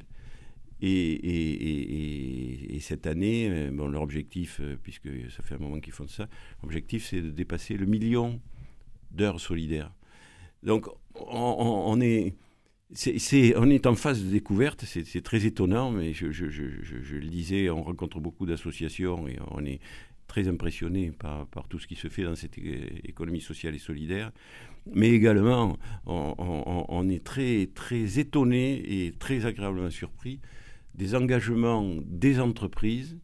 Et, 0.82 2.78
cette 2.82 3.08
année, 3.08 3.70
bon, 3.72 3.88
leur 3.88 4.02
objectif, 4.02 4.60
puisque 4.82 5.08
ça 5.32 5.44
fait 5.44 5.56
un 5.56 5.60
moment 5.60 5.80
qu'ils 5.80 5.94
font 5.94 6.08
ça, 6.08 6.28
l'objectif 6.62 7.06
c'est 7.06 7.22
de 7.22 7.30
dépasser 7.30 7.78
le 7.78 7.86
million 7.86 8.42
d'heures 9.12 9.40
solidaires. 9.40 9.94
Donc 10.64 10.88
on, 11.16 12.00
est, 12.02 12.36
on 13.56 13.70
est 13.70 13.88
en 13.88 13.96
phase 13.96 14.24
de 14.24 14.30
découverte, 14.30 14.86
c'est 14.86 15.24
très 15.24 15.46
étonnant, 15.46 15.92
mais 15.92 16.14
je, 16.14 16.26
le 16.26 17.28
disais, 17.28 17.70
on 17.70 17.84
rencontre 17.84 18.20
beaucoup 18.20 18.46
d'associations 18.46 19.28
et 19.28 19.38
on 19.52 19.66
est 19.66 19.80
très 20.28 20.48
impressionné 20.48 21.12
par, 21.12 21.68
tout 21.70 21.80
ce 21.80 21.88
qui 21.88 21.96
se 21.96 22.08
fait 22.08 22.24
dans 22.24 22.36
cette 22.36 22.58
économie 22.58 23.42
sociale 23.42 23.76
et 23.76 23.80
solidaire. 23.80 24.32
Mais 24.94 25.12
également, 25.12 25.78
on, 26.06 26.36
on 26.90 27.10
est 27.10 27.24
très, 27.24 27.70
très 27.74 28.20
étonné 28.20 29.06
et 29.06 29.12
très 29.12 29.46
agréablement 29.46 29.90
surpris 29.90 30.40
des 30.96 31.16
engagements 31.16 31.96
des 32.06 32.40
entreprises, 32.40 33.18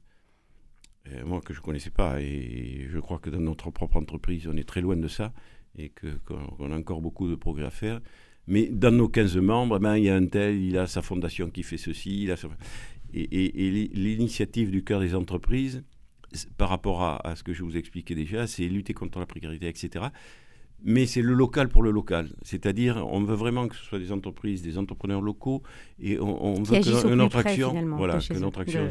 euh, 1.07 1.25
moi 1.25 1.41
que 1.41 1.53
je 1.53 1.59
ne 1.59 1.63
connaissais 1.63 1.91
pas, 1.91 2.21
et 2.21 2.88
je 2.89 2.99
crois 2.99 3.19
que 3.19 3.29
dans 3.29 3.39
notre 3.39 3.71
propre 3.71 3.97
entreprise, 3.97 4.47
on 4.47 4.57
est 4.57 4.67
très 4.67 4.81
loin 4.81 4.97
de 4.97 5.07
ça, 5.07 5.33
et 5.77 5.89
qu'on 5.89 6.71
a 6.71 6.75
encore 6.75 7.01
beaucoup 7.01 7.29
de 7.29 7.35
progrès 7.35 7.65
à 7.65 7.69
faire. 7.69 8.01
Mais 8.49 8.67
dans 8.67 8.91
nos 8.91 9.07
15 9.07 9.37
membres, 9.37 9.79
ben, 9.79 9.95
il 9.95 10.03
y 10.05 10.09
a 10.09 10.15
un 10.15 10.25
tel, 10.25 10.55
il 10.55 10.77
a 10.77 10.87
sa 10.87 11.01
fondation 11.01 11.49
qui 11.49 11.63
fait 11.63 11.77
ceci, 11.77 12.23
il 12.23 12.31
a 12.31 12.35
et, 13.13 13.89
l'initiative 13.93 14.69
du 14.69 14.83
cœur 14.83 14.99
des 14.99 15.15
entreprises, 15.15 15.83
par 16.57 16.69
rapport 16.69 17.01
à, 17.01 17.27
à, 17.27 17.35
ce 17.35 17.43
que 17.43 17.53
je 17.53 17.63
vous 17.63 17.77
expliquais 17.77 18.13
déjà, 18.13 18.45
c'est 18.45 18.67
lutter 18.67 18.93
contre 18.93 19.19
la 19.19 19.25
précarité, 19.25 19.67
etc 19.67 20.09
mais 20.83 21.05
c'est 21.05 21.21
le 21.21 21.33
local 21.33 21.69
pour 21.69 21.81
le 21.81 21.91
local. 21.91 22.29
C'est-à-dire, 22.41 23.05
on 23.07 23.21
veut 23.23 23.35
vraiment 23.35 23.67
que 23.67 23.75
ce 23.75 23.83
soit 23.83 23.99
des 23.99 24.11
entreprises, 24.11 24.61
des 24.61 24.77
entrepreneurs 24.77 25.21
locaux, 25.21 25.61
et 25.99 26.19
on, 26.19 26.61
veut 26.63 26.79
que, 26.79 27.13
notre 27.13 27.37
action, 27.37 27.73
voilà, 27.97 28.19
que 28.19 28.37
notre 28.37 28.61
action 28.61 28.87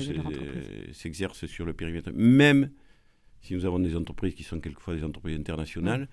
s'exerce 0.93 1.47
sur 1.47 1.65
le 1.65 1.73
périmètre. 1.73 2.11
Même 2.15 2.71
si 3.41 3.55
nous 3.55 3.65
avons 3.65 3.79
des 3.79 3.97
entreprises 3.97 4.35
qui 4.35 4.43
sont 4.43 4.61
quelquefois 4.61 4.95
des 4.95 5.05
entreprises 5.05 5.39
internationales, 5.39 6.09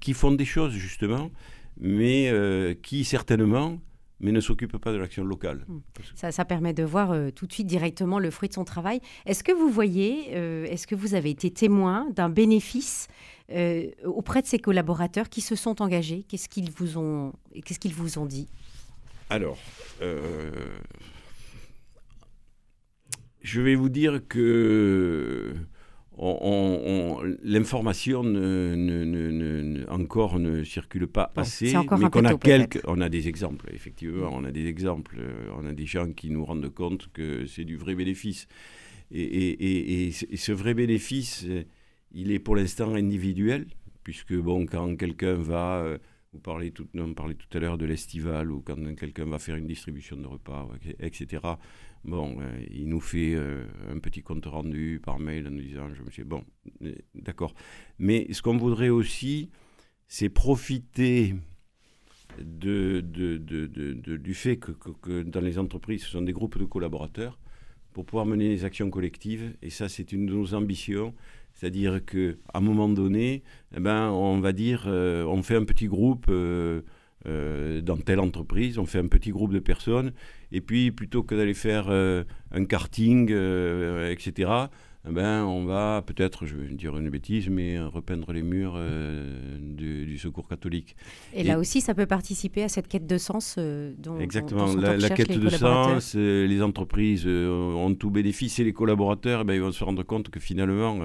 qui 0.00 0.12
font 0.12 0.32
des 0.32 0.44
choses 0.44 0.72
justement, 0.72 1.30
mais 1.78 2.28
euh, 2.30 2.74
qui 2.74 3.04
certainement 3.04 3.78
mais 4.18 4.32
ne 4.32 4.40
s'occupent 4.40 4.78
pas 4.78 4.92
de 4.92 4.96
l'action 4.96 5.24
locale. 5.24 5.66
Hmm. 5.68 5.80
Ça, 6.14 6.32
ça, 6.32 6.46
permet 6.46 6.72
de 6.72 6.82
voir 6.82 7.10
euh, 7.10 7.28
tout 7.30 7.46
de 7.46 7.52
suite 7.52 7.66
directement 7.66 8.18
le 8.18 8.30
fruit 8.30 8.48
de 8.48 8.54
son 8.54 8.64
travail. 8.64 9.02
Est-ce 9.26 9.44
que 9.44 9.52
vous 9.52 9.68
voyez, 9.68 10.28
euh, 10.34 10.64
est-ce 10.64 10.86
que 10.86 10.94
vous 10.94 11.14
avez 11.14 11.28
été 11.28 11.50
témoin 11.50 12.08
d'un 12.14 12.30
bénéfice 12.30 13.08
auprès 14.04 14.40
de 14.40 14.46
ces 14.46 14.58
collaborateurs 14.58 15.28
qui 15.28 15.42
se 15.42 15.54
sont 15.54 15.82
engagés? 15.82 16.24
Qu'est-ce 16.28 16.48
qu'ils 16.48 16.70
vous 16.70 16.96
ont, 16.96 17.34
qu'est-ce 17.64 17.78
qu'ils 17.78 17.92
vous 17.92 18.18
ont 18.18 18.24
dit? 18.24 18.48
Alors, 19.28 19.58
je 23.42 23.60
vais 23.60 23.74
vous 23.74 23.90
dire 23.90 24.22
que 24.26 25.54
l'information 27.42 28.22
encore 29.88 30.38
ne 30.38 30.64
circule 30.64 31.06
pas 31.06 31.32
assez, 31.36 31.74
mais 31.98 32.10
qu'on 32.10 32.24
a 32.24 32.36
quelques, 32.36 32.80
on 32.86 33.00
a 33.00 33.08
des 33.08 33.28
exemples. 33.28 33.70
Effectivement, 33.72 34.30
on 34.32 34.44
a 34.44 34.50
des 34.50 34.66
exemples. 34.66 35.18
On 35.56 35.66
a 35.66 35.72
des 35.72 35.86
gens 35.86 36.12
qui 36.12 36.30
nous 36.30 36.44
rendent 36.44 36.72
compte 36.72 37.08
que 37.12 37.46
c'est 37.46 37.64
du 37.64 37.76
vrai 37.76 37.94
bénéfice. 37.94 38.46
et, 39.10 40.08
et 40.08 40.10
ce 40.10 40.52
vrai 40.52 40.74
bénéfice, 40.74 41.46
il 42.12 42.32
est 42.32 42.38
pour 42.38 42.56
l'instant 42.56 42.94
individuel, 42.94 43.66
puisque 44.02 44.34
bon, 44.34 44.66
quand 44.66 44.96
quelqu'un 44.96 45.34
va, 45.34 45.80
euh, 45.80 45.98
vous 46.32 46.40
parlez 46.40 46.70
tout, 46.70 46.86
on 46.94 47.12
parlait 47.14 47.34
tout 47.34 47.48
à 47.56 47.60
l'heure 47.60 47.76
de 47.78 47.84
l'estival, 47.84 48.50
ou 48.50 48.62
quand 48.62 48.76
quelqu'un 48.96 49.26
va 49.26 49.38
faire 49.38 49.56
une 49.56 49.66
distribution 49.66 50.16
de 50.16 50.26
repas, 50.26 50.68
etc., 50.98 51.42
bon, 52.06 52.36
euh, 52.40 52.64
il 52.70 52.88
nous 52.88 53.00
fait 53.00 53.34
euh, 53.34 53.64
un 53.90 53.98
petit 53.98 54.22
compte 54.22 54.46
rendu 54.46 55.00
par 55.04 55.18
mail 55.18 55.46
en 55.46 55.50
nous 55.50 55.62
disant, 55.62 55.92
je 55.94 56.02
me 56.02 56.10
suis 56.10 56.24
bon, 56.24 56.44
d'accord. 57.14 57.54
Mais 57.98 58.32
ce 58.32 58.42
qu'on 58.42 58.56
voudrait 58.56 58.88
aussi, 58.88 59.50
c'est 60.06 60.28
profiter 60.28 61.34
de, 62.38 63.00
du 63.00 64.34
fait 64.34 64.56
que, 64.56 64.72
que, 64.72 65.22
dans 65.22 65.40
les 65.40 65.58
entreprises, 65.58 66.04
ce 66.04 66.10
sont 66.10 66.22
des 66.22 66.32
groupes 66.32 66.58
de 66.58 66.64
collaborateurs 66.64 67.38
pour 67.92 68.04
pouvoir 68.04 68.26
mener 68.26 68.48
des 68.48 68.64
actions 68.64 68.90
collectives. 68.90 69.56
Et 69.62 69.70
ça, 69.70 69.88
c'est 69.88 70.12
une 70.12 70.26
de 70.26 70.32
nos 70.32 70.54
ambitions. 70.54 71.14
C'est-à-dire 71.54 72.04
qu'à 72.04 72.34
un 72.52 72.60
moment 72.60 72.88
donné, 72.88 73.42
eh 73.74 73.80
ben, 73.80 74.10
on 74.10 74.40
va 74.40 74.52
dire, 74.52 74.84
euh, 74.86 75.24
on 75.24 75.42
fait 75.42 75.56
un 75.56 75.64
petit 75.64 75.86
groupe 75.86 76.26
euh, 77.24 77.78
euh, 77.78 77.80
dans 77.80 77.96
telle 77.96 78.20
entreprise, 78.20 78.78
on 78.78 78.86
fait 78.86 78.98
un 78.98 79.08
petit 79.08 79.30
groupe 79.30 79.52
de 79.52 79.58
personnes, 79.58 80.12
et 80.52 80.60
puis 80.60 80.90
plutôt 80.90 81.22
que 81.22 81.34
d'aller 81.34 81.54
faire 81.54 81.88
un 81.88 82.64
karting, 82.64 83.30
etc., 83.30 84.68
eh 85.08 85.12
ben, 85.12 85.44
on 85.44 85.64
va 85.64 86.02
peut-être, 86.04 86.46
je 86.46 86.56
vais 86.56 86.66
dire 86.74 86.96
une 86.98 87.10
bêtise, 87.10 87.48
mais 87.48 87.78
repeindre 87.78 88.32
les 88.32 88.42
murs 88.42 88.74
euh, 88.76 89.56
du, 89.60 90.18
secours 90.18 90.48
catholique. 90.48 90.96
Et, 91.32 91.44
là 91.44 91.60
aussi, 91.60 91.80
ça 91.80 91.94
peut 91.94 92.06
participer 92.06 92.64
à 92.64 92.68
cette 92.68 92.88
quête 92.88 93.06
de 93.06 93.18
sens 93.18 93.54
euh, 93.56 93.92
dont 93.98 94.18
Exactement, 94.18 94.74
la, 94.74 95.08
quête 95.10 95.38
de 95.38 95.48
sens, 95.48 96.14
euh, 96.16 96.46
les 96.46 96.60
entreprises 96.60 97.26
ont 97.26 97.94
tout 97.94 98.10
bénéfice 98.10 98.58
et 98.58 98.64
les 98.64 98.72
collaborateurs, 98.72 99.42
eh 99.42 99.44
ben, 99.44 99.54
ils 99.54 99.60
vont 99.60 99.70
se 99.70 99.84
rendre 99.84 100.02
compte 100.02 100.28
que 100.28 100.40
finalement, 100.40 100.98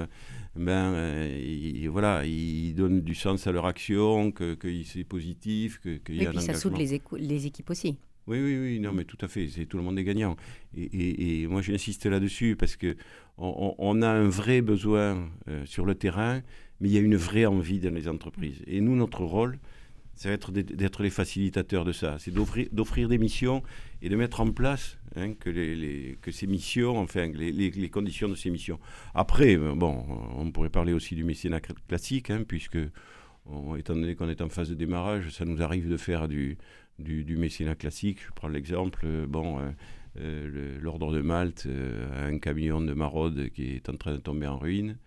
ben, 0.55 1.29
ils, 1.38 1.88
voilà, 1.89 2.25
ils 2.25 2.74
donnent 2.74 3.01
du 3.01 3.15
sens 3.15 3.48
à 3.48 3.51
leur 3.51 3.65
action, 3.65 4.31
que, 4.31 4.58
c'est 4.86 5.03
positif, 5.03 5.79
qu'il 5.81 6.15
y 6.15 6.25
a 6.25 6.29
et 6.29 6.34
puis 6.34 6.41
ça 6.41 6.53
soude 6.53 6.77
les, 6.77 7.01
les 7.17 7.46
équipes 7.46 7.70
aussi. 7.70 7.98
Oui, 8.27 8.39
oui, 8.39 8.58
oui, 8.58 8.79
non, 8.79 8.91
mais 8.93 9.03
tout 9.03 9.17
à 9.22 9.27
fait, 9.27 9.48
c'est 9.48 9.65
tout 9.65 9.77
le 9.77 9.84
monde 9.84 9.98
est 9.98 10.03
gagnant. 10.03 10.36
Et, 10.75 11.41
et, 11.41 11.48
moi, 11.48 11.62
j'insiste 11.62 12.05
là-dessus 12.05 12.55
parce 12.55 12.75
que 12.75 12.96
on, 13.38 14.01
a 14.01 14.10
un 14.10 14.29
vrai 14.29 14.62
besoin 14.62 15.27
euh, 15.48 15.65
sur 15.65 15.86
le 15.86 15.96
terrain, 15.96 16.41
mais 16.79 16.89
il 16.89 16.93
y 16.93 16.98
a 16.98 17.01
une 17.01 17.15
vraie 17.15 17.46
envie 17.46 17.79
dans 17.79 17.93
les 17.93 18.08
entreprises. 18.08 18.62
Et 18.67 18.79
nous, 18.79 18.96
notre 18.96 19.24
rôle, 19.24 19.58
ça 20.15 20.30
va 20.30 20.36
être 20.36 20.51
d'être 20.51 21.03
les 21.03 21.10
facilitateurs 21.10 21.86
de 21.86 21.91
ça. 21.91 22.18
C'est 22.20 22.32
d'offrir 22.32 23.10
des 23.10 23.18
missions 23.18 23.63
et 24.01 24.10
de 24.10 24.15
mettre 24.15 24.41
en 24.41 24.51
place 24.51 24.98
hein, 25.15 25.34
que, 25.34 25.50
les, 25.50 26.18
que 26.22 26.32
ces 26.32 26.48
missions, 26.48 27.00
enfin, 27.00 27.27
les, 27.34 27.51
les, 27.51 27.89
conditions 27.89 28.30
de 28.30 28.36
ces 28.36 28.50
missions. 28.50 28.80
Après, 29.15 29.58
euh, 29.58 29.74
bon, 29.74 30.06
on 30.36 30.51
pourrait 30.51 30.70
parler 30.70 30.94
aussi 30.94 31.15
du 31.15 31.24
mécénat 31.24 31.60
classique, 31.60 32.30
hein, 32.30 32.44
puisque, 32.48 32.77
étant 33.77 33.96
donné 33.96 34.15
qu'on 34.15 34.30
est 34.30 34.41
en 34.41 34.50
phase 34.50 34.70
de 34.70 34.75
démarrage, 34.75 35.30
ça 35.30 35.46
nous 35.46 35.62
arrive 35.62 35.89
de 35.89 35.98
faire 35.98 36.27
du, 36.27 36.58
du, 37.00 37.38
mécénat 37.38 37.75
classique. 37.75 38.20
Je 38.27 38.32
prends 38.36 38.50
l'exemple, 38.50 39.01
euh, 39.06 39.25
bon, 39.25 39.60
euh, 40.20 40.77
l'ordre 40.82 41.13
de 41.13 41.22
Malte 41.22 41.68
a 42.13 42.25
un 42.25 42.38
camion 42.38 42.82
de 42.82 42.94
maraude 42.94 43.50
qui 43.56 43.75
est 43.75 43.89
en 43.89 43.96
train 43.96 44.12
de 44.12 44.18
tomber 44.18 44.48
en 44.48 44.58
ruine. 44.58 44.98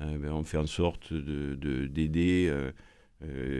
Ben, 0.00 0.30
on 0.30 0.44
fait 0.44 0.58
en 0.58 0.66
sorte 0.66 1.12
d'aider 1.12 2.46
de, 2.46 2.72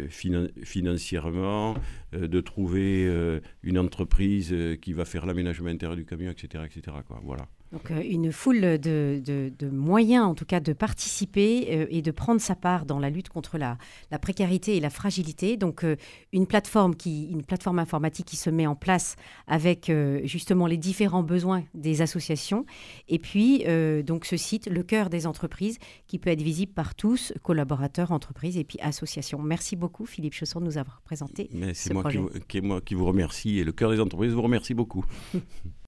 financièrement, 0.09 1.75
de 2.13 2.41
trouver 2.41 3.41
une 3.63 3.79
entreprise 3.79 4.55
qui 4.81 4.93
va 4.93 5.05
faire 5.05 5.27
l'aménagement 5.27 5.69
intérieur 5.69 5.97
du 5.97 6.05
camion, 6.05 6.31
etc. 6.31 6.65
etc. 6.65 6.97
Quoi. 7.07 7.21
Voilà. 7.25 7.49
Donc 7.73 7.91
euh, 7.91 8.03
une 8.03 8.33
foule 8.33 8.61
de, 8.79 9.53
moyens, 9.71 10.25
en 10.25 10.35
tout 10.35 10.45
cas, 10.45 10.61
de 10.61 10.73
participer 10.73 11.69
euh, 11.71 11.87
et 11.91 12.03
de 12.03 12.11
prendre 12.11 12.41
sa 12.41 12.55
part 12.55 12.87
dans 12.87 12.99
la 12.99 13.11
lutte 13.11 13.29
contre 13.29 13.59
la, 13.59 13.79
précarité 14.21 14.77
et 14.77 14.81
la 14.81 14.91
fragilité. 14.91 15.57
Donc 15.57 15.85
euh, 15.85 15.97
une 16.33 16.47
plateforme 16.47 16.95
qui, 16.95 17.27
une 17.31 17.43
plateforme 17.43 17.79
informatique 17.79 18.27
qui 18.27 18.37
se 18.37 18.51
met 18.51 18.67
en 18.67 18.75
place 18.75 19.17
avec 19.47 19.91
justement 20.25 20.67
les 20.67 20.77
différents 20.77 21.23
besoins 21.23 21.65
des 21.75 22.03
associations. 22.03 22.65
Et 23.09 23.19
puis 23.19 23.65
donc 24.05 24.25
ce 24.25 24.37
site, 24.37 24.69
le 24.69 24.83
cœur 24.83 25.11
des 25.11 25.27
entreprises, 25.27 25.79
qui 26.07 26.19
peut 26.19 26.31
être 26.31 26.43
visible 26.43 26.73
par 26.73 26.95
tous, 26.95 27.33
collaborateurs, 27.43 28.13
entreprises 28.13 28.57
et 28.57 28.65
puis 28.65 28.79
associations. 28.81 29.41
Merci 29.41 29.77
beaucoup, 29.77 30.07
Philippe 30.07 30.35
Chausson, 30.35 30.61
de 30.61 30.67
nous 30.67 30.79
avoir 30.79 31.01
présenté. 31.03 31.51
C'est 31.75 31.93
moi, 31.93 32.05
moi 32.63 32.81
qui 32.81 32.95
vous 32.95 33.07
remercie 33.07 33.59
et 33.59 33.65
le 33.65 33.73
cœur 33.73 33.91
des 33.91 34.01
entreprises 34.01 34.33
vous 34.33 34.43
remercie 34.43 34.75
beaucoup. 34.75 35.05